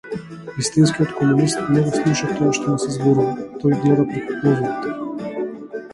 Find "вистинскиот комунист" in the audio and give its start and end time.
0.57-1.59